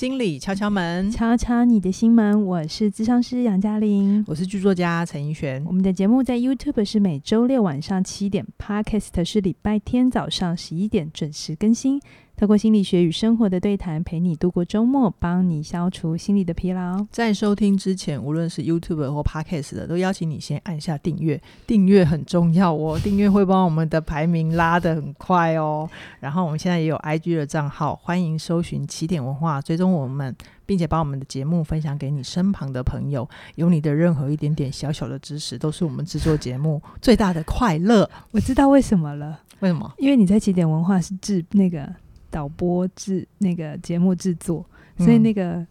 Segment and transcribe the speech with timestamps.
[0.00, 2.42] 心理敲敲门，敲敲你的心门。
[2.46, 5.62] 我是咨商师杨嘉玲，我是剧作家陈怡璇。
[5.66, 12.00] 我们的节目在 YouTube 是每周六晚上七点，Podcast 是礼拜天早上十一点准时更新。
[12.40, 17.06] 透过心理学与生活的对谈，陪你度过周末，帮你消除心理的疲劳。
[17.12, 25.86] 在收听之前，无论是 YouTube 或 Podcast 的，都邀请你先按下订阅，订阅很重要哦，订阅会帮我们的排名拉得很快哦。
[26.20, 30.34] 然后我们现在也有 IG 的账号，欢迎搜寻起点文化，追踪我们，
[30.64, 33.28] 并且把我们的节目分享给你身旁的朋友。
[33.56, 38.10] 有你的任何一点点小小的支持，都是我们制作节目最大的快乐。
[38.30, 39.92] 我知道为什么了，为什么？
[39.98, 41.86] 因为你在起点文化是制那个。
[42.30, 44.64] 导播制那个节目制作，
[44.98, 45.66] 所以那个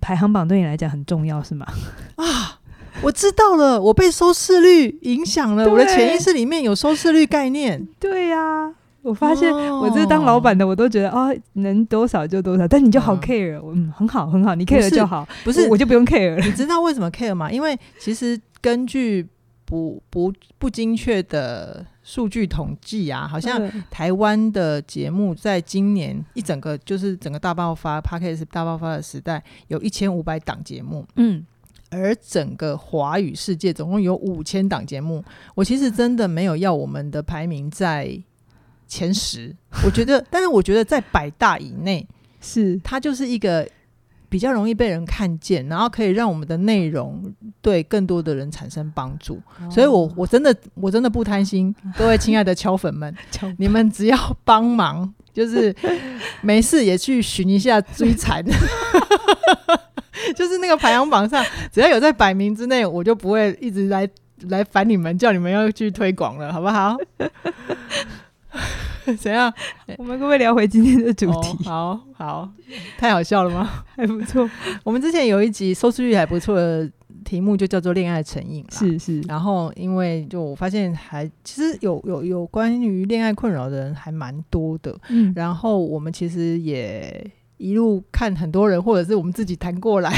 [0.00, 1.66] 排行榜对你来讲很重要，是吗？
[2.16, 2.60] 啊，
[3.02, 7.86] 我知道了，我被收视率影响了，我的潜意识里面有收视率概念。
[7.98, 16.44] 对呀、啊，我发现我这当老板的，我都觉得哦，能多少就多少，但你就好 care，嗯，很好很好，你 care 就好，不是，我，我就不用 care 了。
[16.44, 17.50] 你知道为什么 care 吗？
[17.50, 19.26] 因为其实根据
[19.70, 21.86] 不不不精确的。
[22.02, 31.06] 数据统计啊，好像台湾的节目在今年一整个就是整个大爆发，Podcast 大爆发的时代，有一千五百档节目。
[31.16, 31.46] 嗯，
[31.90, 35.22] 而整个华语世界总共有五千档节目。
[35.54, 38.20] 我其实真的没有要我们的排名在
[38.88, 39.54] 前十，
[39.84, 42.04] 我觉得， 但是我觉得在百大以内，
[42.40, 43.68] 是它就是一个。
[44.30, 47.20] 比较容易被人看见，然后可以让我们的内容
[47.60, 53.14] 对更多的人产生帮助，哦、所以我我真的我真的不贪心， 各位亲爱的敲粉们，
[53.58, 55.74] 你们只要帮忙，就是
[56.40, 58.42] 没事也去寻一下追残，
[60.36, 64.08] 就是那个排行榜上，只要有在百名之内，我就不会一直来
[64.48, 66.96] 来烦你们，叫你们要去推广了，好不好？
[69.18, 69.52] 怎样？
[69.98, 71.68] 我们可不可以聊回今天的主题？
[71.68, 72.52] 哦、好好，
[72.98, 73.84] 太好笑了吗？
[73.96, 74.48] 还不错。
[74.84, 76.90] 我们之前有一集收视率还不错的
[77.24, 78.64] 题目，就叫做“恋爱成瘾”。
[78.70, 79.20] 是是。
[79.22, 84.96] 然后，因为就我发现还，还其实有有有关于恋爱困扰的人还蛮多的。
[85.08, 85.32] 嗯。
[85.36, 90.12] 然后我们其实也一路看很多人，或者是我们自己谈过来。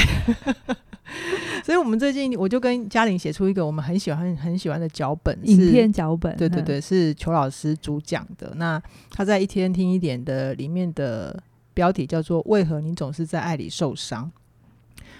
[1.65, 6.35] 所以，我们最近我就跟嘉玲写出一个我们很喜欢、很喜欢的脚本，影片脚本。
[6.35, 8.53] 对对对，是裘老师主讲的。
[8.57, 8.81] 那
[9.11, 11.41] 他在一天听一点的里面的
[11.73, 14.29] 标题叫做“为何你总是在爱里受伤”。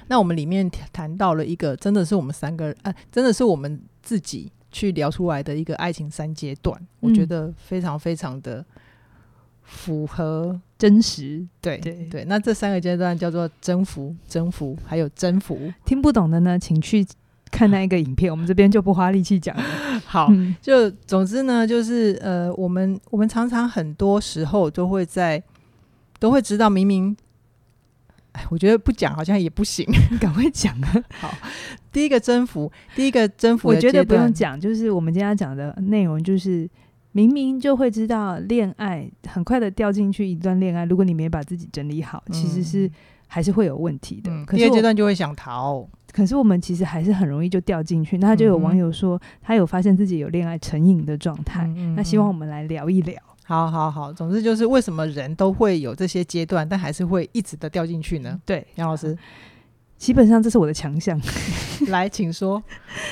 [0.08, 8.64] 那我们里面谈到了一个，真的是我们三个人，啊，真的是我们自己去聊出来的一个爱情三阶段，嗯，我觉得非常非常的。
[9.74, 12.24] 符合真实，对对对。
[12.26, 15.74] 那这三个阶段叫做征服、征服，还有征服。
[15.84, 17.06] 听不懂的呢，请去
[17.52, 19.64] 看那一个影片，我们这边就不花力气讲了。
[20.06, 25.42] 好，嗯、就总之呢，就是呃，我们我们常常很多时候都会在
[26.20, 27.18] 都会知道，明明，
[28.34, 29.86] 哎，我觉得不讲好像也不行，
[30.22, 31.04] 赶快讲啊！
[31.20, 31.34] 好，
[31.92, 36.70] 第一个征服，第一个征服，我觉得不用讲，就是我们今天要讲的内容就是。
[37.14, 42.90] 明明就会知道恋爱很快的掉进去一段恋爱，如果你没把自己整理好，嗯、其实是
[43.28, 44.32] 还是会有问题的。
[44.32, 48.18] 嗯、可是第二阶段就会想逃，可是我们其实还是很容易就掉进去。
[48.18, 51.66] 那就有网友说，他有发现自己有恋爱成瘾的状态。
[51.78, 53.16] 嗯、那希望我们来聊一聊。
[53.46, 58.40] 好好好，总之就是为什么人都会有这些阶段，但还是会一直的掉进去呢？
[58.46, 59.18] 对，杨老师。
[60.04, 61.18] 基本上这是我的强项。
[61.88, 62.62] 来，请说，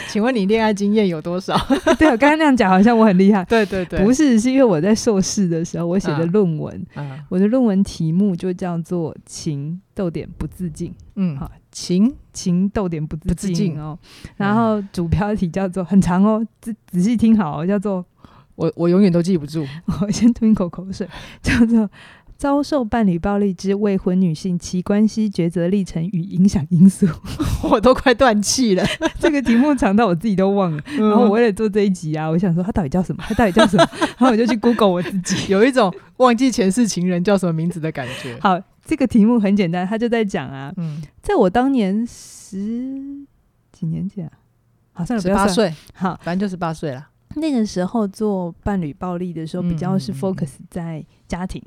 [0.10, 1.58] 请问你恋爱经验有多少？
[1.98, 3.46] 对，我刚刚那样讲好像我很厉害。
[3.46, 10.94] 对对对，不是，是因为我在硕士的时候我写的论文，啊啊、我的论文题目就叫做“情逗点不自禁”。
[11.16, 13.98] 嗯，好，情情逗点不自禁哦。
[14.36, 18.06] 然后主标题叫做很长哦，仔仔细听好哦，叫做
[18.56, 19.66] 我我永远都记不住，
[20.02, 21.08] 我先吞一口口水，
[21.42, 21.90] 叫做。
[22.42, 27.06] 遭受伴侣暴力之未婚女性，其关系抉择历程与影响因素，
[27.70, 28.84] 我都快断气了。
[29.22, 30.84] 这个题目长到我自己都忘了。
[30.98, 33.24] 嗯、然后我为了做这一集啊，我想说他到底叫什么？
[33.28, 33.88] 他到底叫什么？
[34.18, 38.36] 然后我就去 Google 我自己，有一种忘记前世情人叫什么名字的感觉。
[38.42, 42.58] 好，这个题目很简单，他就在讲啊，嗯、在我当年十
[43.72, 44.34] 几年前、啊，
[44.94, 47.08] 好像十八岁，好，反正就十八岁了。
[47.36, 51.62] 那个时候做伴侣暴力的时候，比较是 focus 在家庭。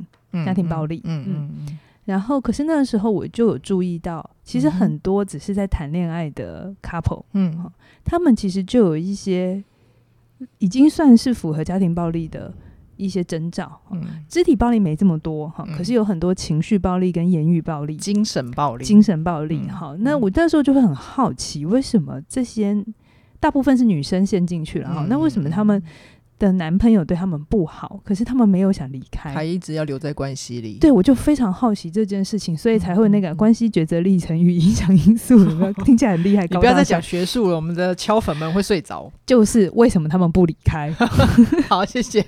[0.44, 7.70] 家庭暴力，嗯嗯嗯，然后可是那个时候我就有注意到，其实很多只是在谈恋爱的 couple，嗯，
[8.04, 9.62] 他们其实就有一些
[10.58, 12.52] 已经算是符合家庭暴力的
[12.96, 22.84] 一些征兆，嗯，肢体暴力没这么多哈，可是有很多情绪暴力跟言语暴力、精神暴力、精神暴力，哈，那我那时候就会很好奇，为什么这些
[23.40, 25.82] 大部分是女生陷进去了哈，那为什么他们？
[26.38, 30.78] 的男朋友对他们不好，可是他们没有想离开，还一直要留在关系里。
[30.80, 36.42] 对，我就非常好奇这件事情，所以才会那个关系抉择历程与影响因素，有没有 听起来很厉害。
[36.46, 39.10] 你不要再讲学术了，我们的敲粉们会睡着。
[39.24, 40.92] 就是为什么他们不离开？
[41.68, 42.24] 好，谢谢。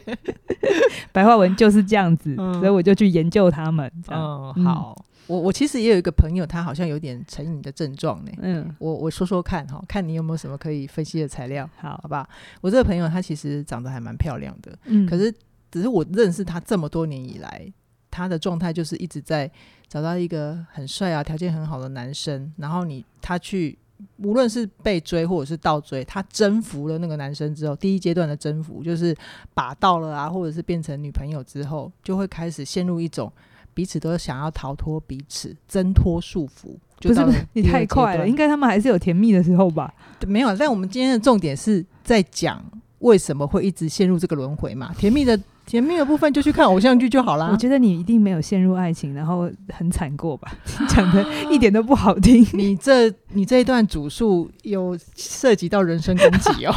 [1.12, 3.90] 白话文就是这样子，嗯、所以我就去研究他们。
[4.08, 4.96] 嗯，好。
[5.28, 8.30] 我我其实也有一个朋友，他好像有点成瘾的症状呢。
[8.42, 12.24] 嗯，我我说说看哈，看你有没有什么可以分析的材料，好好吧？
[12.60, 15.32] 我这个朋友他其实长得还蛮漂亮的，嗯，可是
[15.70, 17.72] 只是我认识他这么多年以来，
[18.10, 19.50] 他的状态就是一直在
[19.88, 23.78] 找到一个很帅啊、条件很好的男生，然后你他去
[24.19, 29.16] 无论是被追或者是倒追，他征服了那个男生之后，第一阶段的征服就是
[29.54, 33.32] 把到了啊，或者是变成女朋友之后，就会开始陷入一种。
[33.75, 36.75] 彼此都想要逃脱彼此，挣脱束缚。
[36.99, 39.92] 不是不是，你太快了，应该他们还是有甜蜜的时候吧？
[40.26, 42.64] 没有，但我们今天的重点是在讲
[43.06, 44.90] 为什么会一直陷入这个轮回嘛？
[44.98, 47.48] 甜蜜的甜蜜的部分就去看偶像剧就好啦。
[47.52, 50.52] 我觉得你一定没有陷入爱情，然后很惨过吧？
[50.90, 52.44] 讲的一点都不好听。
[52.52, 56.74] 你这你这一段主述有涉及到人身攻击哦？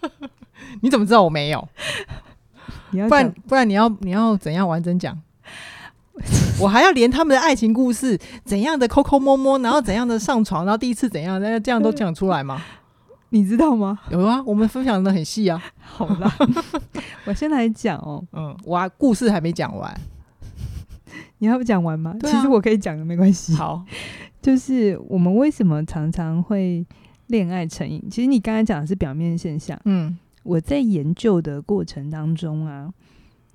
[0.80, 1.68] 你怎么知道我没有？
[2.90, 5.16] 不然不然你要你要怎样完整讲？
[6.58, 12.62] 我还要连他们的爱情故事，怎样的抠抠摸摸，然后怎样的上床，然后第一次怎样，那这样都讲出来吗？
[13.30, 13.98] 你知道吗？
[14.10, 15.60] 有啊，我们分享的很细啊。
[15.80, 16.32] 好啦，
[17.26, 18.22] 我先来讲哦。
[18.32, 19.92] 嗯，我、啊、故事还没讲完，
[21.38, 22.14] 你要不讲完吗？
[22.22, 23.54] 啊、其实我可以讲的，没关系。
[23.54, 23.84] 好，
[24.42, 26.84] 就是我们为什么常常会
[27.28, 28.02] 恋爱成瘾？
[28.10, 29.80] 其实你刚才讲的是表面现象。
[29.84, 32.92] 嗯，我在研究的过程当中啊，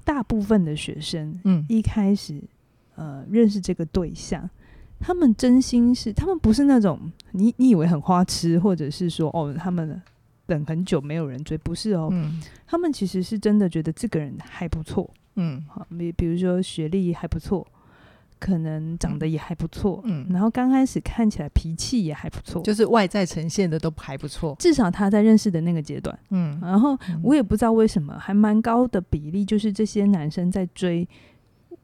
[0.04, 2.42] 大部分的学生，嗯，一开始。
[2.98, 4.50] 呃，认识这个对象，
[5.00, 7.00] 他们真心是，他们不是那种
[7.32, 10.02] 你你以为很花痴，或者是说哦，他们
[10.48, 17.66] 等很久没有人追，不是哦，嗯，他们其实是真的觉得这个人还不错，嗯，好，比比如说学历还不错，
[18.40, 31.08] 可能长得也还不错，嗯，然后刚开始看起来脾气也还不错，就是外在呈现的都还不错，至少他在认识的那个阶段，嗯，然后我也不知道为什么，还蛮高的比例，就是这些男生在追。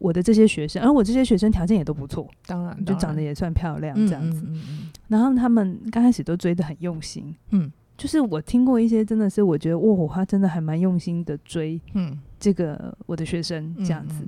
[0.01, 4.41] 我的这些学生，而我这些学生条件也都不错，当然，就长得也算漂亮这样子。
[4.47, 14.25] 嗯嗯嗯、然后他们刚开始都追得很用心，嗯，就是我听过一些真的是我觉得哇，他真的还蛮用心的追，嗯，这个我的学生这样子。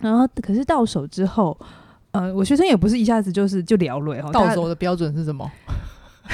[0.00, 1.54] 然后可是到手之后，
[2.12, 4.32] 呃，我学生也不是一下子就是就聊了哈。
[4.32, 5.50] 到手的标准是什么？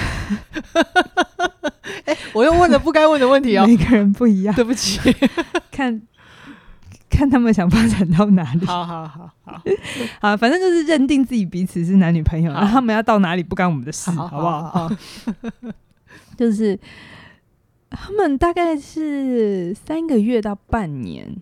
[2.04, 3.66] 哎、欸，我又问了不该问的问题哦。
[3.66, 5.00] 每个人不一样，对不起，
[5.72, 6.00] 看。
[7.20, 8.64] 看他们想发展到哪里？
[8.64, 9.62] 好好好好
[10.22, 14.62] 好，反正就是认定自己彼此是男女朋友，好然后他们要到哪里不干我们的事，好，好不好？
[14.62, 14.94] 好好
[16.34, 16.78] 就是
[17.90, 21.36] 他们大概是三个月到半年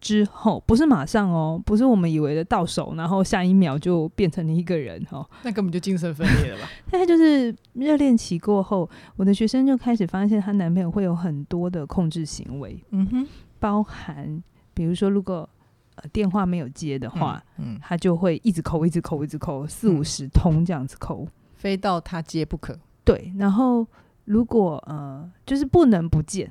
[0.00, 6.70] 之后，不是马上哦，不是我们以为的到手，然后下一秒就变成了一个人哦，那根本就精神分裂了吧？
[6.90, 13.26] 大概就是热恋期过后，我的学生就开始发现她男朋友会有很多的控制行为，嗯哼，
[13.60, 14.42] 包含。
[14.78, 15.48] 比如说，如果
[15.96, 21.26] 呃电话没有接的话，嗯，嗯他就会一直扣，一直扣，一直扣，四五十通这样子扣，
[21.56, 22.78] 非到他接不可。
[23.04, 23.84] 对，然后
[24.24, 26.48] 如果呃就是不能不见，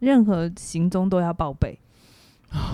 [0.00, 1.78] 任何行踪都要报备。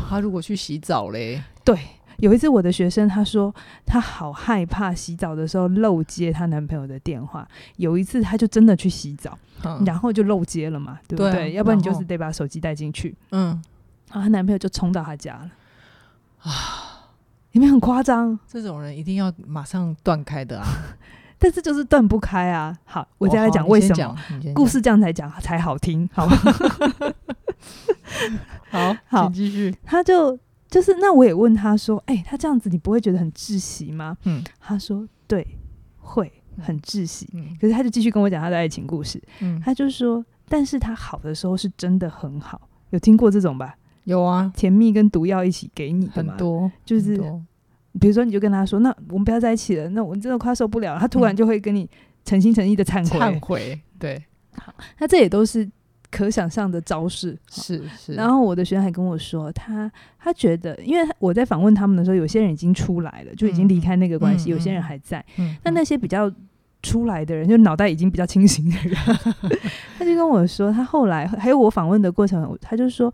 [0.09, 1.41] 他如果去洗澡嘞？
[1.65, 1.79] 对，
[2.17, 3.55] 有一次我的学生他说
[3.85, 7.47] 他好害怕洗澡的时候漏接她男朋友的电话。
[7.77, 11.53] 有一次他就真的去洗澡，嗯、然后就漏接了嘛，对不对？
[11.53, 13.63] 要不然你就是得把手机带进去，嗯。
[14.09, 15.51] 然后她男朋友就冲到她家了
[16.43, 16.53] 啊！
[17.53, 18.39] 有没有很夸张？
[18.47, 20.67] 这种人一定要马上断开的啊！
[21.39, 22.77] 但是就是断不开啊！
[22.85, 24.17] 好，我再来讲为什么
[24.55, 26.37] 故事这样才讲才好听，好吗？
[28.71, 29.75] 好 好，请继续。
[29.85, 35.47] 他就就是那我也问他说：“哎、欸，他这样子你不会觉得很窒息吗？”嗯，他说：“对，
[35.99, 37.29] 会很窒息。
[37.35, 39.23] 嗯”可是他就继续跟我讲他的爱情故事。
[39.41, 42.61] 嗯，他就说：“但是他好的时候是真的很好。”
[42.91, 43.75] 有听过这种吧？
[44.07, 47.43] 有啊，甜蜜跟毒药一起给你的嘛，很多，就是多
[48.01, 51.01] 比如说，你就跟他说：“那我们不要在一起了。”那我真的快受不了了。
[51.01, 51.89] 他突然就会跟你
[52.27, 53.81] 诚心诚意的忏悔，忏悔。
[53.99, 54.23] 对，
[54.55, 55.67] 好，那这也都是
[56.11, 57.37] 可想象的招式。
[57.51, 58.13] 是是。
[58.13, 65.25] 然后我的学生还跟我说，他他觉得，因为我在访问他们的时候，有些人已经出来了，就已经离开那个关系；嗯、有些人还在。
[65.39, 65.57] 嗯。
[65.65, 66.31] 那那些比较
[66.83, 68.95] 出来的人，就脑袋已经比较清醒的人，
[69.99, 73.13] 他就跟我说，他后来还有我访问的过程，他就说。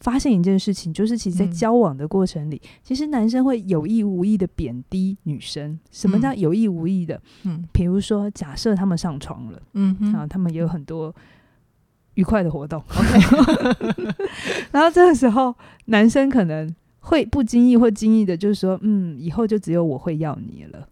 [0.00, 5.78] 发现一件事情，就是其实，在交往的过程里，嗯、其实男生会有意无意的贬低女生。
[5.90, 7.20] 什么叫有意无意的？
[7.44, 11.14] 嗯，比如说，假设他们上床了，嗯哼，然后他们也有很多
[12.14, 12.82] 愉快的活动。
[12.96, 14.14] OK，
[14.72, 15.54] 然后这个时候
[15.84, 20.88] 男生可能会不经意或经意的，就是说，嗯，以后就只有我会要你了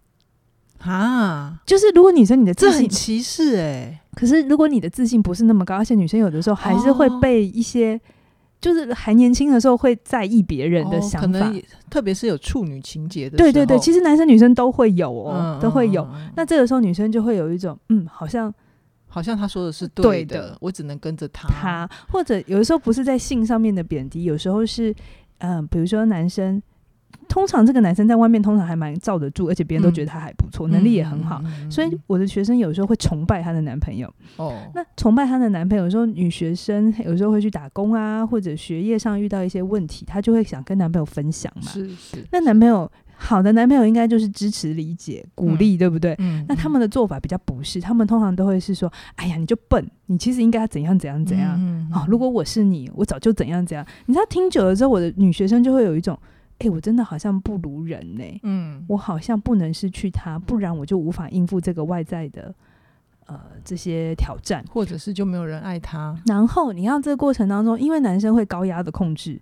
[0.81, 1.59] 啊。
[1.65, 4.01] 就是如果女生你的自信，这很歧视哎、欸。
[4.13, 7.95] 可是如果你的自信不是那么高，而且女生有的时候还是会被一些。
[7.95, 8.01] 哦
[8.61, 13.37] 就是还年轻的时候会在意别人的想法，哦、可能特别是有处女情节的。
[13.37, 16.03] 对对对，其实男生女生都会有哦，嗯、都会有。
[16.13, 18.53] 嗯、那这个时候女生就会有一种嗯，好像
[19.07, 21.47] 好像他说的是对的，我只能跟着他。
[21.49, 24.91] 他或者有的时候不是在性上面的贬低，有时候是
[25.39, 26.61] 嗯、呃，比如说男生。
[27.39, 34.13] 通常这个男生在外面通常还蛮罩得住，而且别人都觉得他还不错，嗯、能力也很好，嗯、所以我的学生有时候会崇拜她的男朋友。
[34.35, 41.61] 哦，那崇拜她的男朋友，有时候女学生有时候会去打工啊，或者学业上遇到一些问题，她就会想跟男朋友分享嘛。
[41.61, 42.17] 是是。
[42.29, 46.13] 那男朋友好的男朋友应该就是支持、理解、鼓励，嗯、对不对？
[46.19, 46.43] 嗯。
[46.49, 51.55] 那他们的做法比较不是，他们通常都会是说：“哎呀，你就笨，你其实应该怎样怎样怎样。
[51.57, 51.97] 嗯”嗯。
[51.97, 53.85] 哦，如果我是你，我早就怎样怎样。
[54.07, 56.19] 你知道，听久了之后，我的女学生就会有一种。
[56.59, 58.39] 哎、欸，我真的好像不如人呢、欸。
[58.43, 62.53] 嗯，我好像不能失去他，不然我就无法应付这个外在的
[63.27, 66.15] 呃这些挑战，或者是就没有人爱他。
[66.25, 69.41] 然后你看这个过程当中，因为男生会高压的控制，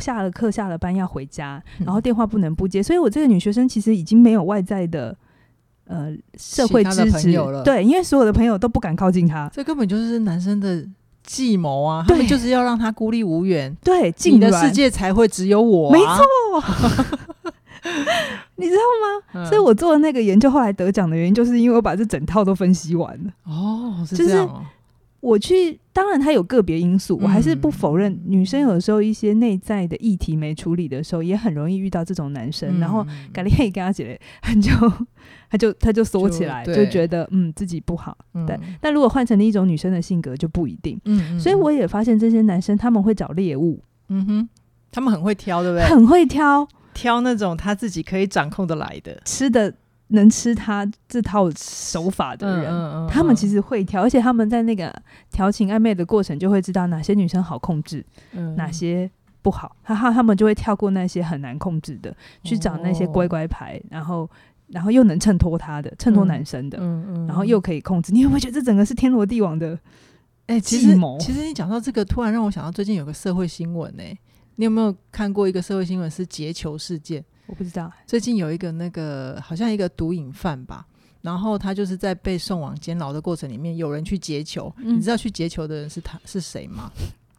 [0.00, 5.16] 下了课下了班要回家，然后电话不能不接，嗯、所以我这个女学生其实已经没有外在的
[5.84, 7.62] 呃社会支持了。
[7.62, 10.84] 对，因为所有的朋友都不敢靠近他，这根本就是男生的。
[11.26, 16.24] 计谋啊，他们就是要让他孤立无援，对，你的世界才会只有我、啊，没错，
[18.56, 19.22] 你知道吗？
[19.34, 23.30] 嗯、所以我做的那个研究后来得奖的原因，就是因为我把这整套都分析完了。
[23.44, 24.52] 哦，是这样、哦。
[24.54, 24.66] 就是
[25.26, 34.70] 我去，当然他有个别因素，我还是不否认，女生有时候一些内在的议题没处理的时候，也很容易遇到这种男生，嗯、然后咖喱黑跟他姐， 他就
[35.50, 38.16] 他就他就缩起来，就，就觉得嗯自己不好。
[38.46, 40.96] 对，嗯、但如果换成另一种女生的性格就不一定。
[41.06, 44.48] 嗯，所以我也发现这些男生他们会找猎物，嗯哼，
[44.92, 45.84] 他们很会挑，对不对？
[45.88, 49.74] 很会挑，挑那种他自己可以掌控得来的吃的。
[50.08, 54.94] 能吃他这套手法的人，嗯嗯嗯、他们其实会挑，而且他们在那个
[55.32, 59.10] 调情暧昧的过程，就会知道哪些女生好控制，嗯、哪些
[59.42, 59.74] 不好。
[59.82, 64.30] 哈哈，他们就会跳过那些很难控制的，去找那些乖乖牌，然后
[64.68, 68.12] 然后又能衬托他的，衬托男生的，嗯嗯、然后又可以控制。
[68.12, 69.78] 你有没有觉得这整个是天罗地网的？
[70.46, 74.16] 哎，其实其实你讲到这个，突然让我想到最近有个社会新闻呢、欸。
[74.58, 77.22] 你有没有看过一个社会新闻是劫球事件？
[77.46, 80.84] 我不知道，最近有一个那个好像一个毒瘾犯吧，
[81.22, 84.72] 然后他就是在被送往监牢的过程里面，有人去劫囚。
[84.78, 86.90] 嗯、你知道去劫囚的人是他是谁吗？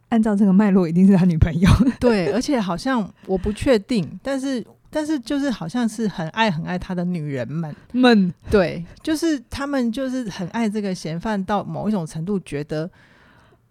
[0.08, 1.70] 按照这个脉络，一定是他女朋友。
[2.00, 12.90] 对，而且好像我不确定，但是但是就是好像是很爱很爱他的女人们们，对，就是他们就是很爱这个嫌犯到某一种程度，觉得。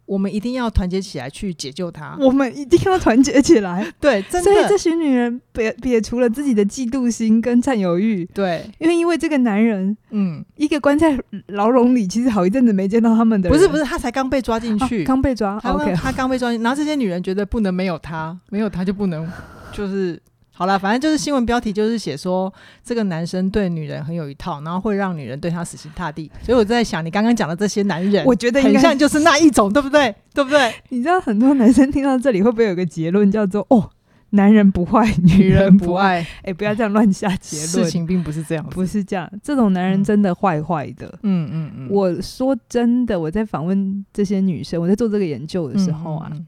[0.07, 2.17] 我们一定要团结起来去解救他。
[2.19, 3.85] 我们一定要团结起来。
[4.01, 4.51] 对，真的。
[4.51, 13.49] 所以这群女人别撇除了自己的嫉妒心跟占有欲，对，因为因为这个男人，嗯，一个关在牢笼里，其实好一阵子没见到他们的。
[13.49, 15.59] 不是不是，他才刚被抓进去，刚、哦、被抓。
[15.61, 19.29] 他 OK，他刚被抓进，然后这些女人觉得不能没有他，没有他就不能，
[19.71, 20.19] 就是。
[20.57, 22.51] 好了，反正就是新闻标题就是写说
[22.83, 26.31] 这个男生对女人很有一套，然后会让女人对他死心塌地。
[26.41, 30.15] 所以我在想，你刚刚讲的这些男人，我觉得很像就是那一种，对不对？
[30.33, 30.73] 对不对？
[30.89, 33.91] 你知道很多男生听到这里会不会有个结论叫做“哦，
[34.31, 36.21] 男人不坏，女人不爱”？
[36.41, 39.31] 哎、欸，不要这样乱下结论，事情并不是这样，不是这样。
[39.43, 41.07] 这种男人真的坏坏的。
[41.21, 41.87] 嗯嗯嗯。
[41.91, 46.47] 我说真的，我在访问这些女生，我在做这个研究的时候啊，嗯嗯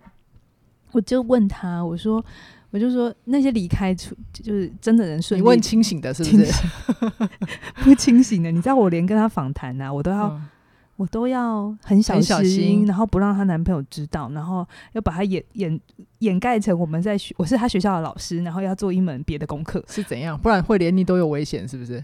[0.93, 2.25] 我就问他，我说。
[2.71, 6.53] 我就说那些离开出就是真的人顺利，你问清醒的是不是？
[7.83, 10.45] 不清醒的，你知道我连跟他访谈呐，我都要、嗯、
[10.95, 15.79] 我都要很小心，然后不让她男朋友知道，然后要把她掩掩
[16.19, 20.37] 掩盖成我们在学，我是她学校的老师，然后要做一门别的功课，是怎样？
[20.39, 22.03] 不然会连你都有危险，是不是？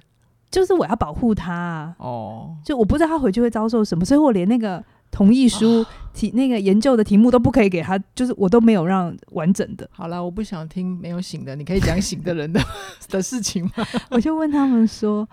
[0.49, 4.83] 就是我要保护他、啊、哦，就我不知道他回去会遭受什么，所以我连那个。
[5.15, 9.89] 同意书题那个研究的题目都不可以给他，就是我都没有让完整的。
[9.93, 12.59] 好了，我不想听没有醒的，你可以讲醒的人的
[13.07, 13.71] 的事情吗？
[14.11, 15.25] 我就问他们说，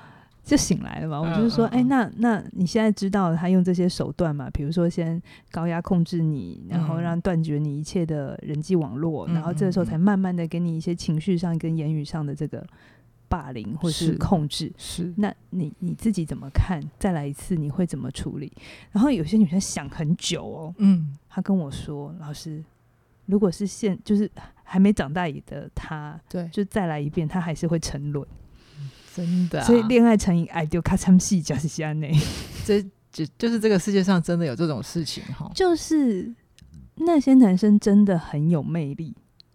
[0.44, 1.20] 就醒来了嘛？
[1.20, 4.48] 我就是说，哎、欸，那那你现在知道他用这些手段嘛？
[4.52, 5.20] 比如说先
[5.50, 12.64] 高压控制你，然后让断绝你一切的人际网络，嗯、然后这个时候才慢慢的给你一些情绪上跟言语上的这个。
[13.32, 16.78] 霸凌或是控制，是，是那你你自己怎么看？
[16.98, 18.52] 再来一次，你会怎么处理？
[18.90, 22.62] 然后有些女生想很久哦，嗯，她跟我说：“老师，
[23.24, 24.30] 如果是现就是
[24.62, 28.28] 还没长大的她，对，就再来一遍，她还是会沉沦。”
[29.16, 32.06] 真的、啊，所以恋爱成瘾，爱丢咔嚓戏就是这样呢。
[32.66, 36.30] 这就就是这个世界上真的有这种事情哈，就是
[36.96, 39.14] 那些男生真的很有魅力，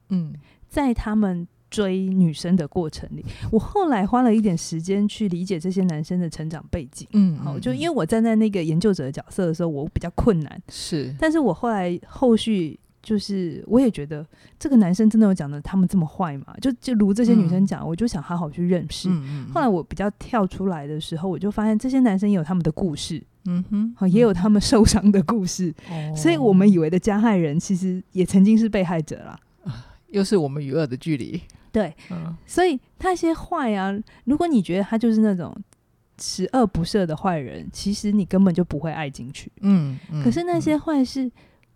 [0.09, 0.33] 嗯，
[0.67, 12.79] 在他们追女生的过程里，我后来花了一点时间去理解这些男生的成长背景，嗯，好，就因为我站在那个研究者的角色的时候，我比较困难，是，但是我后来后续。
[12.99, 14.25] 就是，我也觉得
[14.59, 16.47] 这个男生真的有讲的他们这么坏嘛？
[16.59, 19.07] 就就如这些女生讲，嗯、我就想好好去认识。
[19.53, 23.63] 后来我比较跳出来的时候，我就发现这些男生也有他们的故事，嗯
[23.97, 25.73] 哼，也有他们受伤的故事。
[25.89, 29.39] 哦、所以我们以为的加害人，其实也曾经是被害者啦。
[30.09, 31.41] 又是我们与恶的距离。
[31.77, 33.93] 对，嗯、所以那些坏啊，
[34.25, 35.55] 如果你觉得他就是那种
[36.19, 39.51] 十恶不赦的坏人，其实你根本就不会爱进去。
[39.61, 41.31] 嗯，嗯可是那些坏是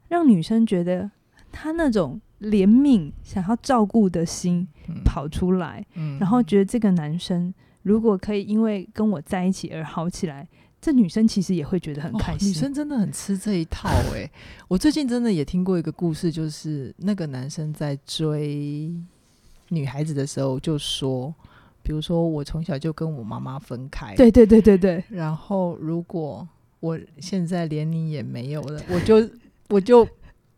[0.08, 1.12] 让女生觉得。
[1.54, 4.66] 他那种怜悯、想要照顾的心
[5.04, 5.86] 跑出来，
[6.18, 7.54] 然后觉得这个男生
[7.84, 10.48] 如果可以因为跟我在一起而好起来，
[10.80, 12.48] 这女生其实也会觉得很开心。
[12.48, 14.32] 哦、女生真的很吃这一套哎、欸！
[14.70, 18.96] 我最近真的也听过一个故事，就是那个男生在追
[19.72, 21.34] 女孩子的时候就说，
[21.82, 26.48] 比如说我从小就跟我妈妈分开，对对对对对，然后如果
[26.80, 29.28] 我现在连你也没有了，我就
[29.70, 30.08] 我就。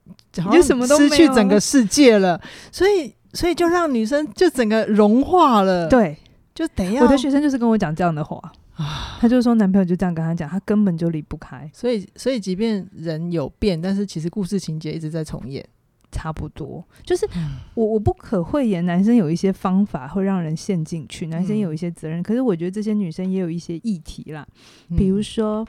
[0.36, 2.39] 你就什么都失去整个世界了，
[2.74, 5.88] 所以所以就让女生就整个融化了。
[5.89, 6.17] 对，
[6.53, 7.03] 就等一下。
[7.03, 8.38] 我的学生就是跟我讲这样的话，
[8.75, 11.72] 啊他就说男朋友就这样跟他讲，他根本就离不开。
[11.74, 15.65] 所以所以即便人有变，但是其实故事情节一直在重演，
[16.13, 16.82] 差不多。
[17.03, 17.27] 就是
[17.74, 24.48] 我我不可讳言，男生有一些方法会让人陷进去，男生有一些责任，可是我觉得这些女生也有一些议题啦，
[24.96, 25.67] 比如说。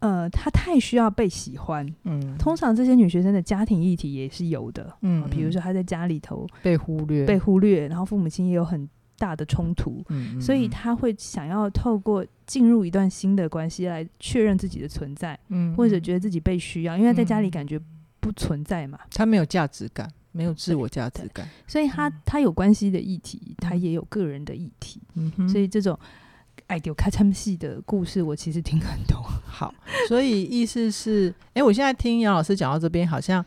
[0.00, 1.84] 呃，她太需要被喜欢。
[2.04, 4.96] 嗯，通常这些女学生的家庭议题也是有的。
[5.00, 10.00] 嗯，呃、比如说她在家里头被忽略，被忽略，然后父母亲也有很大的冲突。
[10.10, 15.36] 嗯，所以她会想要透过进入一段新的关系来确认自己的存在。
[15.48, 17.76] 嗯，或者觉得自己被需要，因为在家里感觉
[18.20, 18.98] 不存在嘛。
[19.10, 21.48] 他没有价值感，没有自我价值感。
[21.66, 25.00] 所以他他有关系的议题，他也有个人的议题。
[25.14, 25.98] 嗯哼，所以这种。
[26.66, 29.16] 爱丢卡参戏的故事，我其实听很多。
[29.46, 29.72] 好，
[30.06, 33.42] 所以意思是，哎、欸，我现在听杨老师讲到这边，好像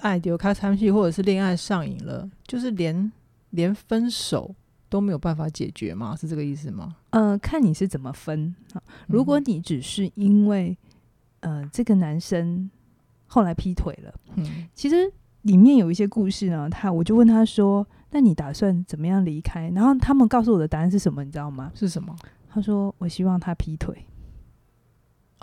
[0.00, 3.10] 爱丢卡参戏或者是恋爱上瘾了，就是连
[3.50, 4.54] 连分手
[4.90, 6.14] 都没有办法解决吗？
[6.20, 6.96] 是这个意思吗？
[7.10, 8.54] 呃，看你是怎么分。
[9.06, 10.76] 如果你只是因为、
[11.40, 12.68] 嗯、呃这个男生
[13.26, 17.86] 后来劈腿了，嗯，其实里面有一些故事呢，他我就问他说。
[18.16, 19.68] 那你打算怎么样离开？
[19.74, 21.24] 然后他们告诉我的答案是什么？
[21.24, 21.72] 你知道吗？
[21.74, 22.14] 是什么？
[22.48, 24.06] 他说：“我希望他劈腿。”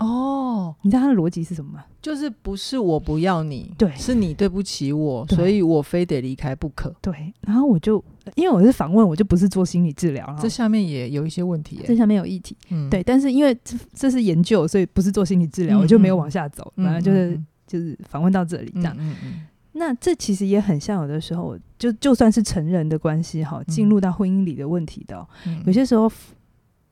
[0.01, 1.83] 哦，你知道他的逻辑是什么吗？
[2.01, 6.95] 就是不是我不要你，对，是你对不起我，所以我非得离开不可。
[7.01, 8.01] 对，然后我就
[8.35, 18.93] 因为我是访问，我就不是做心理治疗，这下面也有一些问题，这下面有议题，嗯，对，但是因为这这是研究，所以不是做心理治疗，嗯、我就没有往下走，反正、嗯、就是、嗯、就是访问到这里这样。
[18.99, 26.11] 嗯嗯嗯那这其实也很像，有的时候就就算是成人的关系哈，进入到婚姻里的问题的，嗯、有些时候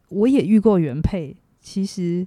[0.07, 1.35] 我也遇过原配。
[1.59, 2.25] 其实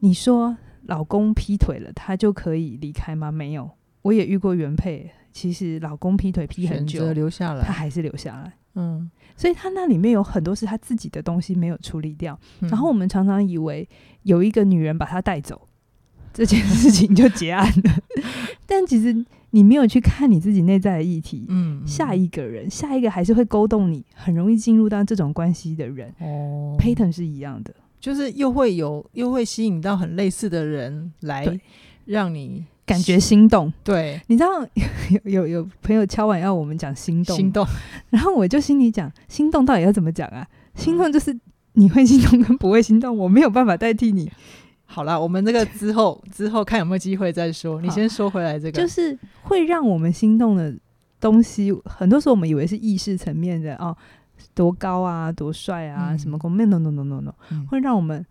[0.00, 3.32] 你说老公劈腿了，他就可以离开吗？
[3.32, 3.70] 没有，
[4.02, 8.52] 我也遇过原配，其实老公劈腿劈很久，留下来，他还是留下来。
[8.74, 12.38] 嗯，所以他那里面有很多是他自己的东西没有处理掉。
[12.60, 13.88] 嗯、然后我们常常以为
[14.24, 15.65] 有一个女人把他带走，
[16.36, 17.98] 这件事情就结案了，
[18.66, 19.24] 但其实。
[19.50, 26.12] 你没有去看你自己内在的议题，嗯，下一个人，下一个还是会勾动你，很容易进入到这种关系的人。
[26.20, 31.58] 哦，pattern 是一样的，就是又会有，又会吸引到很类似的人来，
[32.04, 33.72] 让你感觉心动。
[33.82, 34.50] 对，你知道
[35.24, 37.66] 有有有朋友敲碗要我们讲心动，心动，
[38.10, 40.46] 然后我就心里讲，心动到底要怎么讲啊？
[40.74, 41.34] 心动就是
[41.74, 44.30] 你会心动跟不会心动，我没有办法代替你。
[44.96, 47.82] 好了，我们这个之后 之后看有没有机会再说。
[47.82, 50.74] 你先说回来这个，就是会让我们心动的
[51.20, 53.94] 东西，很多时候我们以为是意识层面的哦，
[54.54, 58.24] 多高啊，多帅啊，嗯、什么功能？no no no no no，、嗯、会让我们。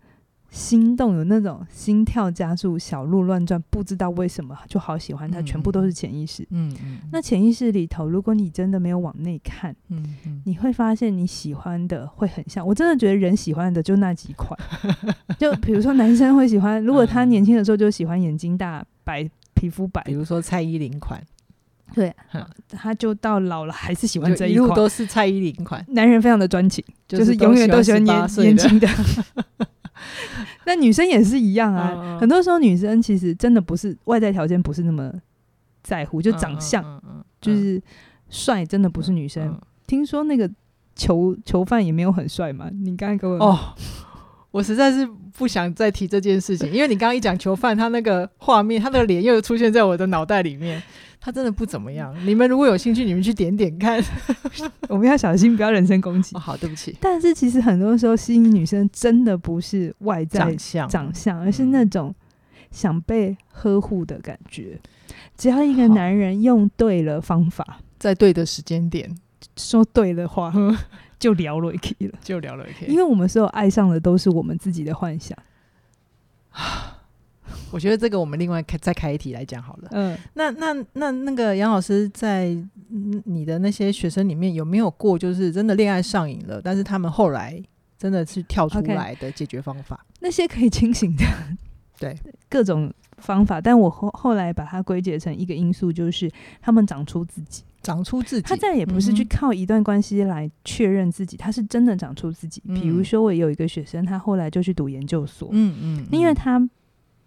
[0.50, 6.46] 心动有那种心跳加速、小鹿乱撞，不知道为什么就好喜欢他，全部都是潜意识。
[6.50, 6.98] 嗯嗯。
[7.12, 12.66] 那潜意识里头，如果你真的没有往内看，嗯嗯，你会发现你喜欢的会很像。
[12.66, 14.58] 我真的觉得人喜欢的就那几款，
[15.38, 21.22] 就比如说男生会喜欢，如果他年轻的时候就喜欢眼睛大、白皮肤白，比如说蔡依林款，
[21.94, 22.14] 对，
[22.70, 25.84] 他就到老了还是喜欢这一款，都是蔡依林款。
[25.88, 28.88] 男人非常的专情，就是永远都喜欢年年轻的。
[30.66, 35.12] 那女生也是一样啊，很多时候女生其实真的不是外在条件不是那么
[35.82, 36.84] 在乎，就长相，
[37.40, 37.82] 就是
[38.28, 39.58] 帅，真的不是女生。
[39.86, 40.50] 听说那个
[40.94, 42.68] 囚囚犯也没有很帅嘛？
[42.72, 43.74] 你刚才给我哦，
[44.50, 50.82] 我实在是不想再提这件事情， 因为你刚刚一讲囚犯，他那个画面，他的脸又出现在我的脑袋里面。
[51.18, 52.14] 他真的不怎么样。
[52.24, 54.00] 你们如果有兴趣，你们去点点看。
[54.88, 56.36] 我们要小心，不要人身攻击。
[56.36, 56.96] 哦，好，对不起。
[57.00, 62.14] 但是其实很多时候吸引女生真的不是外在长相，长相，而是那种
[62.70, 64.78] 想被呵护的感觉。
[65.36, 69.12] 只要一个男人用对了方法，在对的时间点
[69.56, 70.52] 说对的话。
[71.18, 75.36] 就聊了一 k 了，就聊了一 k 因为我们所有爱上的都是我们自己的幻想。
[77.70, 79.88] 我觉得这个我们另外开再开一题来讲好了。
[79.92, 82.56] 嗯，那那那那个杨老师在
[83.24, 87.60] 你的那些学生里面有没有过，就是真的恋爱上瘾了，但是他们后来
[87.98, 90.16] 真的是跳出来的解决方法？Okay.
[90.20, 91.24] 那些可以清醒的，
[91.98, 92.16] 对
[92.48, 96.30] 各种方法，但我后后来把它归结成一个因素，就是
[96.62, 97.64] 他们长出自己。
[97.86, 102.60] 长出自己，他再也不是去靠一段关系来确认自己，嗯、他是真的长出自己。
[102.66, 106.58] 比如说，我有一个学生，他后来就去读研究所，嗯嗯，嗯，因为他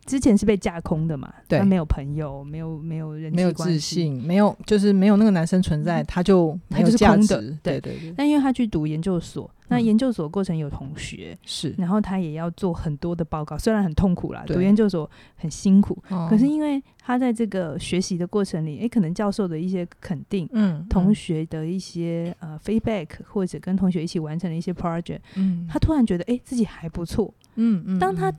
[0.09, 7.79] 之前是被架空的嘛，对，他没有朋友，没有没有人没有自信，没有就是没有那个男生存在，嗯、他就他就是空的，对。
[7.79, 8.13] 对对。
[8.17, 9.49] 但因为他去读研究所。
[9.71, 28.33] 那研究所过程有同学是，然后他也要做很多的报告，虽然很痛苦啦，读研究所很辛苦，哦，可是因为他在这个学习的过程里，诶、欸，可能教授的一些肯定，嗯，同学的一些呃 feedback，或者跟同学一起完成的一些 project，嗯，他突然觉得诶、欸，自己还不错，嗯嗯，当他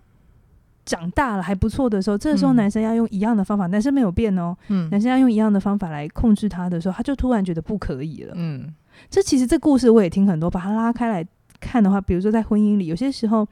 [0.91, 8.75] 长大了还不错的时候，这个时候男生要用一样的方法，男生没有变哦，嗯，男生要用一样的方法来控制他的时候，他就突然觉得不可以了，嗯。
[9.09, 11.25] 这其实这故事我也听很多，把它拉开来
[11.61, 13.47] 看的话，比如说在婚姻里，有些时候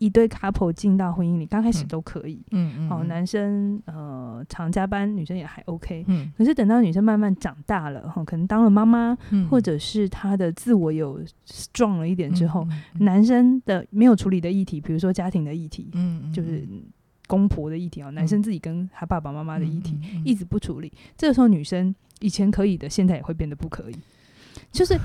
[0.00, 12.66] 一对 couple 进到婚姻里，刚开始都可以，嗯嗯，好、哦，男生呃常加班，女生也还 OK，嗯，可是等到女生慢慢长大了，哈、哦，可能当了妈妈，嗯，或者是她的自我有 strong 了一点之后，
[13.00, 16.66] 男生的没有处理的议题，比如说家庭的议题，嗯，就是
[17.26, 23.96] 公婆的议题啊，男生自己跟他爸爸妈妈的议题、嗯、一直不处理，这个时候女生以前可以的，现在也会变得不可以。
[24.72, 24.98] 就是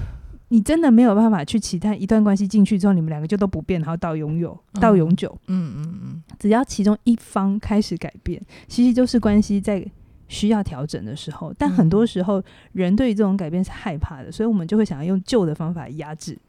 [0.55, 5.37] 你真的没有办法去期待一段关系进去之后，你们两个就都不变，然后到永远到永久。
[5.47, 6.23] 嗯嗯嗯。
[6.39, 9.85] 只要其中一方开始改变，其实就是关系在
[10.29, 11.53] 需要调整的时候。
[11.57, 12.41] 但很多时候，
[12.71, 16.39] 人对于这种改变是害怕的，所以我们就会想要用旧的方法压制。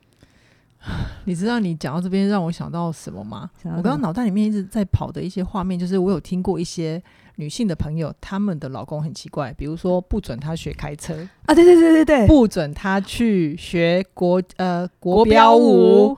[1.25, 3.51] 你知道你讲到这边让我想到什么吗？
[3.65, 7.03] 我刚刚脑袋里面一直在跑的一些画面，就是我有听过一些。
[7.39, 16.17] 女性的朋友，他们的老公很奇怪，比如说不准她学开车啊，对对对对对，不准她去学国呃国标舞，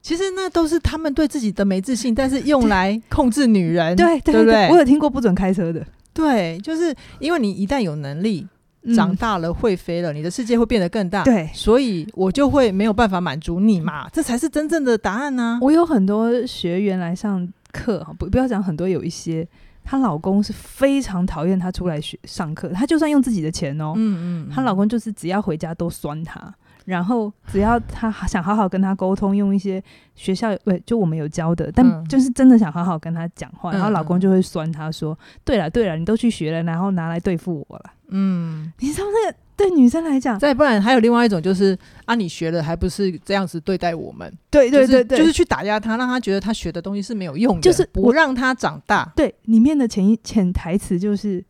[0.00, 4.68] 其实那都是他们对自己的没自信，但是用来控制女人，对对，对，对不对？
[4.70, 8.48] 我有听过不准开车的，对，就是因为你一旦有能力，
[8.94, 15.58] 长大了会飞了，嗯，你的世界会变得更大，对，所以我就会没有办法满足你嘛，这才是真正的答案呢，啊。
[15.62, 19.46] 我有很多学员来上课，不不要讲很多，有一些。
[19.86, 26.40] 她老公是非常讨厌她出来学上课，她就算用自己的钱哦，嗯嗯，她老公就是只要回家都酸她，
[26.86, 39.38] 然后只要她想好好跟她沟通，用一些学校对，就我们有教的，但就是真的想好好跟她讲话，然后老公就会酸她说：“对了对了，你都去学了，然后拿来对付我了。”嗯，你知道那个。
[39.56, 44.28] 对女生来讲，再不然还有另外一种，就是啊，你学了还不是这样子对待我们？
[44.50, 49.12] 对对对对，就是、就是去打压他，让他觉得他学的东西是没有用的，就是不让他长大。
[49.14, 51.44] 对，里面的潜潜台词就是，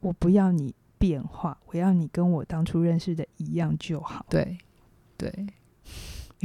[0.00, 4.24] 我不要你变化，我要你跟我当初认识的一样就好。
[4.30, 4.56] 对
[5.18, 5.30] 对。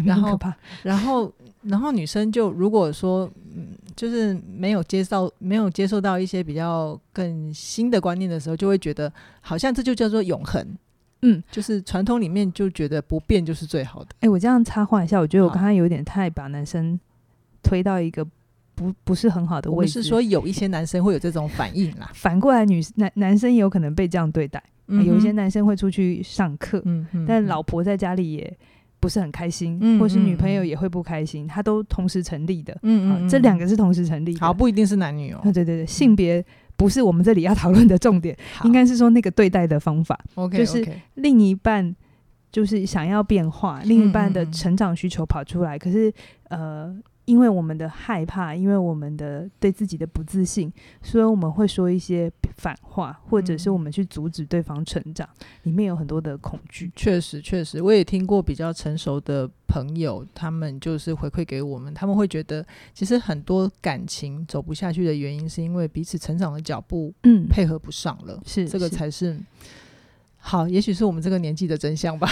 [0.05, 0.39] 然后，
[0.83, 1.33] 然后，
[1.63, 10.65] 然后女生就如果说，嗯，就是没有接受，没有接受到一些比较更新的观念的时候，就会觉得好像这就叫做永恒。
[11.21, 14.07] 嗯，就是传统里面就觉得不变就是最好的。
[14.15, 16.97] 哎、欸，我这样插话一下，我觉得我刚刚有点太把男生
[17.61, 18.25] 推到一个
[18.73, 20.01] 不不是很好的位置。
[20.01, 24.63] 是说有一些男生会有这种反应啦， 反过来女男男生也有可能被这样对待。
[24.91, 28.57] 嗯、有一些男生会出去上课，嗯，但老婆在家里也
[28.99, 32.77] 不是很开心，嗯、或是女朋友也会不开心，它都同时成立的。
[32.83, 35.39] 嗯嗯，这两个是同时成立的，好，不一定是男女哦。
[35.43, 36.43] 对对对，性别。
[36.75, 40.17] 不是我们这里要讨论的重点，应该是说那个对待的方法。
[40.51, 41.93] 就是另一半
[42.51, 46.13] 就是想要变化，嗯、另一半的成长需求跑出来，嗯、可是
[46.49, 46.95] 呃。
[47.29, 56.91] 因为我们的害怕，因为我们的对自己的不自信，所以我们会说一些反话，或者是我们去阻止对方成长，嗯、里面有很多的恐惧。
[56.95, 62.65] 确实，确实，我也听过比较成熟的朋友，他们就是回馈给我们，他们会觉得，
[62.95, 68.41] 其实很多感情走不下去的原因，是因为彼此成长的脚步，嗯，配合不上了。
[68.43, 69.39] 是，这个才是。
[70.49, 72.27] 好，也许是我们这个年纪的真相吧。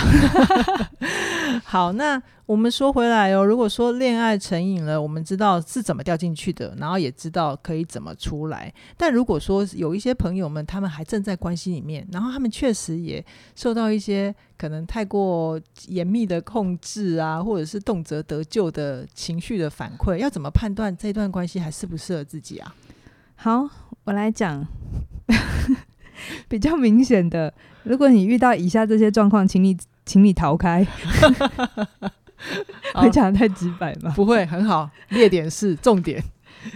[1.63, 8.73] 好，那我们说回来哦，如果说恋爱成瘾了，我们知道是怎么掉进去的，然后也知道可以怎么出来。
[8.97, 13.23] 但如果说有一些朋友们，他们还正在关系里面，然后他们确实也
[13.55, 22.73] 受到一些可能太过严密的控制啊，或者是动辄得救的情绪的反馈，要怎么判断这段关系还适不适合自己啊？
[23.35, 23.69] 好，
[24.05, 24.65] 我来讲。
[26.49, 30.85] 比较明显的，如果你遇到以下这些状况，请你请你逃开。
[32.93, 34.11] 会讲得太直白吗？
[34.15, 34.89] 不会，很好。
[35.09, 36.23] 列点是重点，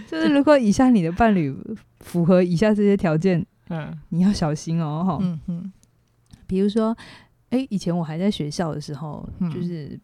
[0.08, 1.56] 就是如果以下你的伴侣
[2.00, 5.18] 符合以下这些条件，嗯，你要小心哦，哈。
[5.20, 5.72] 嗯嗯。
[6.46, 6.94] 比如说，
[7.50, 9.98] 哎、欸，以前我还在学校的时候，嗯、就是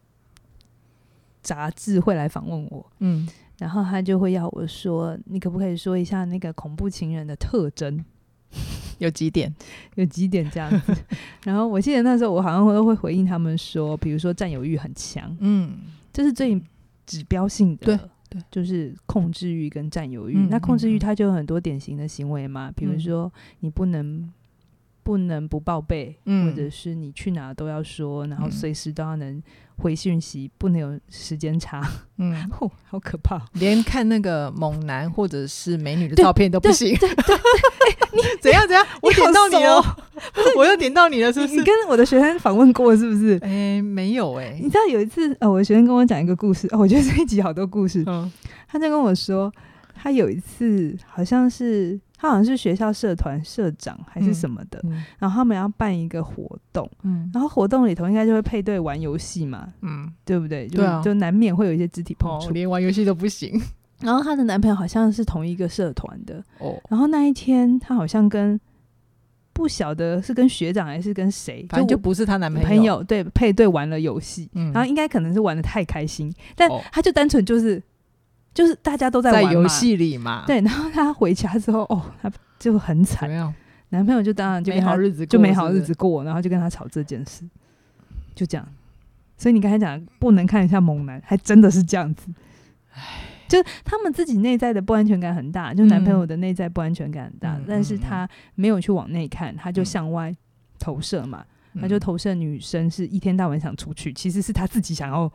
[1.41, 3.27] 杂志会来访问我，嗯，
[3.59, 8.03] 然后他就会要我说，你可不可以说一下那个恐怖情人的特征？
[8.99, 9.53] 有几点，
[9.95, 10.95] 有几点这样子。
[11.45, 15.77] 然后我记得那时候我好像都会回应他们说，比如说占有欲很强，嗯，
[16.11, 16.61] 这是最
[17.05, 20.35] 指标性的，对，对，就是控制欲跟占有欲。
[20.37, 23.31] 嗯，那控制欲它就有很多典型的行为嘛，嗯，比如说
[23.61, 24.29] 你不能
[25.03, 29.41] 不能不报备，嗯，或者是你去哪都要说，然后随时都要能。
[29.79, 31.81] 回讯息不能有时间差，
[32.17, 36.95] 嗯， 哦，好可怕，连看那个猛男或者是美女的照片都不行。
[36.97, 37.37] 对对对，
[38.13, 38.85] 你 怎样怎样？
[39.01, 39.97] 我点到你了，
[40.57, 41.55] 我又点到你了，是不是？
[41.55, 43.39] 你跟我的学生访问过是不是？
[43.41, 44.59] 哎，没有哎。
[44.61, 48.03] 你知道有一次，呃，我的学生跟我讲一个故事，哦，我觉得这一集好多故事。
[48.05, 48.29] 嗯，
[48.67, 49.51] 他就跟我说，
[49.95, 51.99] 他有一次好像是。
[52.21, 54.91] 他好像是学校社团社长还是什么的，嗯。
[54.91, 60.67] 嗯、然后他们要办一个活动，嗯、然后活动里头应该就会配对玩游戏嘛，嗯，对不对？
[60.67, 63.57] 就、啊、就难免会有一些肢体碰触，哦、连玩游戏都不行。
[64.03, 68.59] 然后她的男朋友好像是同一个社团的，哦，然后那一天她好像跟
[69.53, 77.81] 不晓得是跟学长还是跟谁，反正就不是她男朋友，朋友对配对玩了游戏，嗯、然后应该可能是玩的太开心，但她就单纯就是。
[78.59, 80.59] 就是大家都在玩游戏里嘛，对。
[80.59, 83.29] 然后他回家之后，哦，她就很惨，
[83.87, 87.45] 男朋友就当然就没好日子过，就没好日子过，然后就跟她吵这件事，
[88.35, 88.67] 就这样。
[89.37, 92.29] 所以你刚才讲不能看一下猛男，还真的是这样子。
[92.91, 93.01] 唉，
[93.47, 100.35] 就他们自己内在的不安全感很大，就男朋友的内在不安全感很大，嗯、但是他没有去往内看，他就向外
[100.77, 101.45] 投射嘛，
[101.75, 105.31] 嗯、他就投射女生是一天到晚想出去，其实是他自己想要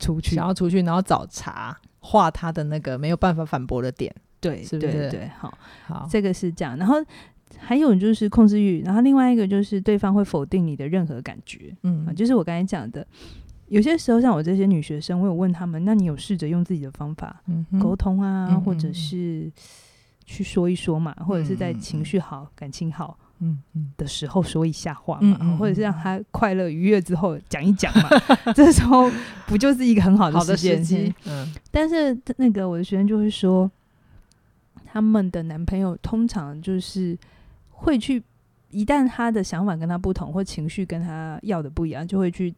[0.00, 1.78] 出去，想要出去，然后找茬。
[2.06, 4.92] 画他的那个没有办法反驳的点，对，是不是？
[4.92, 6.76] 对，对，好，好，这个是这样。
[6.76, 6.96] 然后
[7.56, 13.06] 还有就是控制欲，然后另外一个就是对方会否定你的任何感觉，嗯，啊，就是我刚才讲的，
[13.68, 17.42] 有些时候像我这些女学生，我有问他们，那你有试着用自己的方法
[17.80, 19.50] 沟通啊，嗯、或者是
[20.26, 23.18] 去说一说嘛，嗯、或者是在情绪好、嗯、感情好。
[23.40, 28.08] 嗯嗯的时候说一下话嘛，嗯嗯、或者是让他快乐愉悦之后讲一讲嘛，
[28.54, 29.10] 这时候
[29.46, 31.12] 不就是一个很好的时机？
[31.26, 33.70] 嗯，但是那个我的学生就会说，
[34.86, 37.18] 他们的男朋友通常就是
[37.70, 38.22] 会去，
[38.70, 42.54] 一旦他的想法跟他不同，或情绪跟他要的不一样，就会去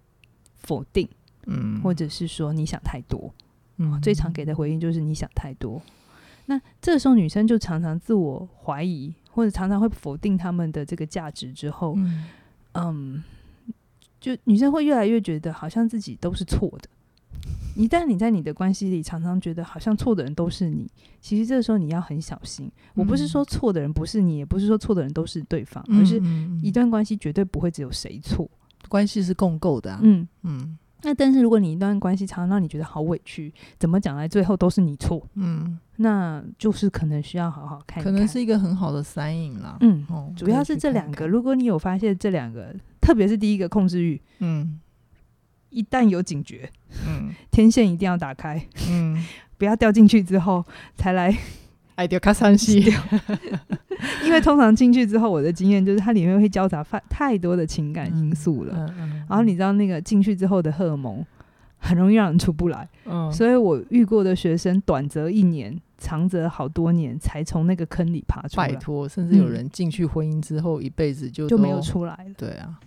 [0.56, 1.08] 否定，
[1.46, 3.32] 嗯，或者是说你想太多，
[3.78, 5.80] 嗯，最常给的回应就是你想太多。
[6.48, 9.12] 那这时候女生就常常自我怀疑。
[9.36, 12.24] 或者常常会否定他们的这个价值之后，嗯，
[12.72, 13.24] 嗯，
[14.18, 16.88] 就女生会越来越觉得好像自己都是错的。
[17.76, 22.72] 一旦你在你的关系里常常觉得好像错的人都是你，其实这个时候你要很小心。
[22.94, 26.18] 我不是说错的人不是你，也不是说错的人都是对方，而是
[26.62, 28.50] 一段关系绝对不会只有谁错，
[28.88, 30.00] 关系是共构的啊。
[30.02, 30.78] 嗯嗯。
[31.02, 44.80] 那但是如果你一段关系常常让你觉得好委屈，怎么讲来最后都是你错，嗯，那就是可能需要好好看看，可能是一个很好的 sign 啦，嗯，哦、主要是这两个，如果你有发现这两个，特别是第一个控制欲，嗯，
[45.70, 46.70] 一旦有警觉，
[47.06, 49.24] 嗯，天线一定要打开，嗯，
[49.58, 50.64] 不要掉进去之后
[50.96, 51.36] 才来。
[51.96, 52.84] 爱丢卡桑西，
[54.24, 58.74] 因为通常进去之后，我的经验就是它里面会交杂太多的情感因素了。
[58.76, 61.24] 嗯嗯嗯、然后你知道那个进去之后的荷尔蒙
[61.78, 62.88] 很容易让人出不来。
[63.06, 68.68] 嗯、所以我遇过的学生，短则一年，长则好多年才从那个坑里爬出来。
[68.68, 72.34] 拜托，甚至有人进去婚姻之后，一辈子就就没有出来了。
[72.36, 72.78] 对啊。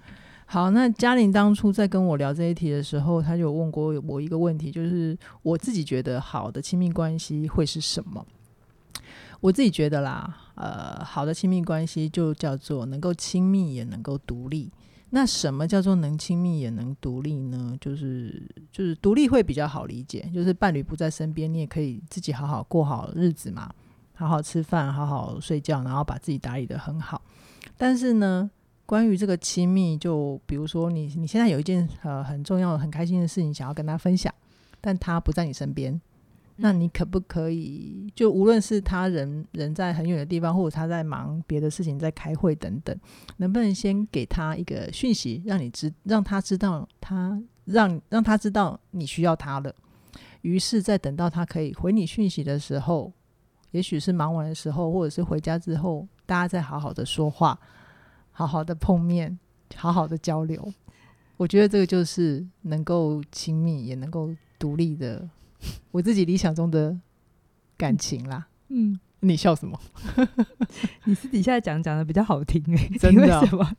[0.45, 8.25] 好，那嘉玲当初在跟我聊这一题的时候，她就有问过我一个问题，就是我自己觉得好的亲密关系会是什么？
[9.41, 14.71] 我自己觉得啦，呃，好的亲密关系就叫做能够亲密也能够独立。
[15.11, 17.75] 那什么叫做能亲密也能独立呢？
[17.81, 23.73] 就是就是独立会比较好理解，就是伴侣不在身边，你也可以自己好好过好日子嘛，
[24.13, 27.21] 好好吃饭，好好睡觉，然后把自己打理得很好。
[27.75, 28.51] 但是呢，
[28.85, 34.31] 关于这个亲密，就比如说你你现在有一件呃很重要的、很开心的事情想要跟他分享，
[34.79, 35.99] 但他不在你身边，
[36.61, 42.97] 那你可不可以就无论是他人人在很远的地方，或者他在忙别的事情，在开会等等，
[43.37, 49.73] 能不能先给他一个讯息，让你知让他知道他让让他知道你需要他了。
[50.41, 53.11] 于是，在等到他可以回你讯息的时候，
[53.71, 57.59] 也许是忙完的时候，或者是回家之后，大家再好好的说话，
[58.31, 59.37] 好好的碰面，
[59.75, 60.73] 好好的交流。
[61.37, 65.29] 我觉得这个就是能够亲密，也能够独立的，
[65.91, 66.97] 我自己理想中的
[67.77, 68.47] 感情啦。
[68.69, 69.79] 嗯，你笑什么？
[71.05, 73.41] 你私底下讲讲的比较好听诶、欸， 真的、哦？
[73.41, 73.75] 为什么？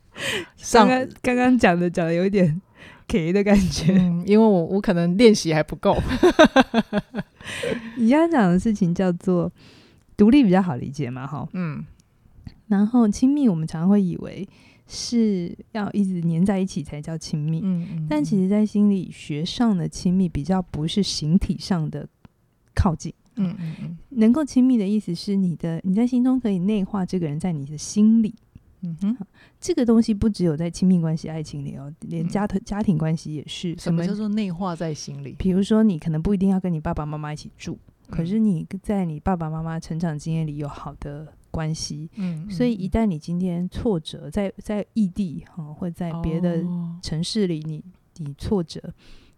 [0.72, 2.60] 刚刚刚刚讲的讲的有一点。
[3.06, 6.00] 给的感觉，嗯，因为我我可能练习还不够。
[7.96, 9.50] 你刚刚讲的事情叫做
[10.16, 11.84] 独立比较好理解嘛，哈，嗯。
[12.68, 14.48] 然后亲密，我们常常会以为
[14.92, 22.08] 是要一直黏在一起才叫亲密，嗯，嗯，但其实，在心理学上的亲密比较不是形体上的
[22.74, 23.98] 靠近，嗯嗯嗯。
[24.08, 28.34] 能够亲密的意思是你的你在心中可以内化这个人在你的心里。
[28.82, 29.16] 嗯哼，
[29.60, 33.76] 这个东西不只有在亲密关系、爱情里哦，连家庭家庭关系也是。
[33.78, 35.36] 什么叫做内化在心里？
[35.38, 42.08] 比如说，你可能不一定要跟你爸爸妈妈一起住，嗯、可是你在你爸爸妈妈成长经验里有好的关系。
[42.16, 46.64] 嗯，所以一旦你今天挫折，在在异地哈，或在别的
[47.02, 47.82] 城市里你，
[48.18, 48.80] 你你挫折。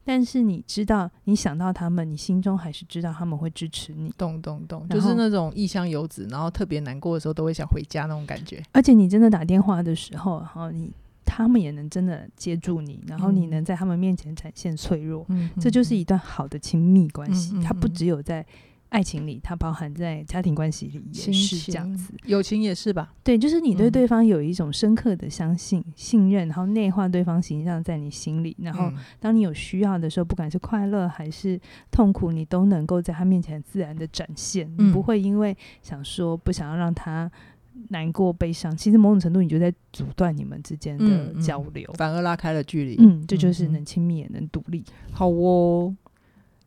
[0.04, 4.12] 但是你知道，你想到他们，你心中还是知道他们会支持你。
[4.18, 8.60] 懂懂懂，就是那种异乡游子，然后特别难过的时候都会想回家那种感觉。
[8.72, 10.90] 而且你真的打电话的时候，然后你
[11.24, 17.54] 他们也能真的接住你，然后你能在他们面前展现脆弱，嗯、这就是一段好的亲密关系。
[17.54, 18.44] 嗯嗯嗯、它不只有在。
[18.92, 23.10] 爱情里，它包含在家庭关系里也是这样子，友情也是吧？
[23.24, 31.58] 对，就是你对对方有一种深刻的相信、嗯、信任，然后内化对方形象在你心里，然后当你有需要的时候，不管是快乐还是
[31.90, 37.30] 痛苦，你都能够在他面前自然的展现，嗯、你不会因为想说不想要让他
[37.88, 42.96] 难过悲伤，其实某种程度你就在阻断你们之间的交流，嗯嗯、反而拉开了距离。
[42.98, 44.84] 嗯，这就是能亲密也能独立。
[45.10, 45.96] 好哦，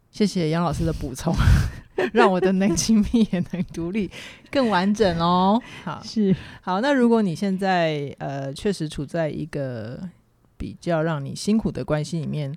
[0.09, 1.31] 谢谢杨老师的补充。
[2.13, 4.09] 让我的能亲密也能独立
[4.51, 5.61] 更完整哦。
[5.83, 6.81] 好，是好。
[6.81, 9.99] 那如果你现在呃确实处在一个
[10.57, 12.55] 比较让你辛苦的关系里面。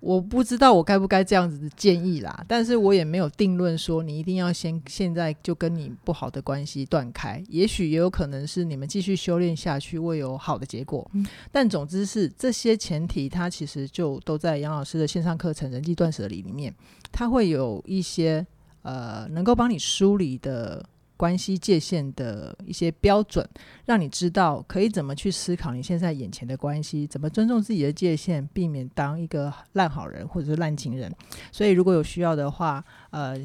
[0.00, 11.10] 我不知道我该不该这样子的建议啦，但是我也没有定论说你一定要先现在就跟你不好的关系断开，也许也有可能是你们继续修炼下去会有好的结果。
[11.14, 16.74] 嗯、但总之是这些前提，它其实就都在杨老师的线上课程《人际断舍离》里面，
[17.10, 18.46] 它会有一些
[18.84, 20.88] 呃能够帮你梳理的。
[21.16, 23.48] 关系界限的一些标准，
[23.86, 31.10] 让你知道可以怎么去思考你现在眼前的关系，怎么尊重自己的界限，避免当一个烂好人或者是烂情人。
[31.52, 33.38] 所以如果有需要的话，呃，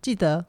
[0.00, 0.42] 记得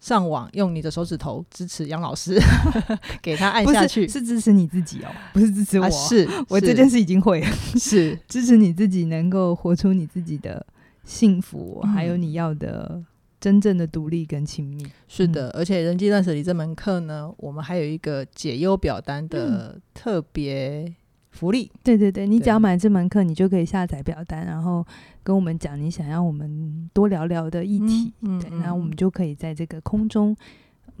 [0.00, 2.36] 上网用你的手指头支持杨老师，
[3.22, 5.84] 给他按下去，是支持你自己哦，不是支持我。
[5.84, 7.46] 啊、是我这件事已经会了，
[7.78, 10.66] 是 支持你自己能够活出你自己的
[11.04, 13.00] 幸福，嗯、还有你要的。
[13.40, 20.92] 真正的独立跟亲密是的，嗯、而且人际断舍离这门课呢，我们还有一个解忧表单的特别
[21.30, 21.70] 福利。
[21.84, 24.84] 对对对，你只要买这门课，你就可以下载表单，然后
[25.22, 28.12] 跟我们讲你想要我们多聊聊的议题。
[28.22, 30.36] 嗯，对，然后我们就可以在这个空中，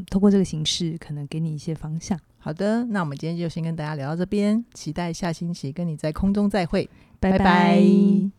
[0.08, 2.16] 通过这个形式，可能给你一些方向。
[2.38, 7.38] 好的，那我们今天就先跟大家聊到这边，期待下星期跟你在空中再会，拜拜。
[7.38, 8.37] 拜拜。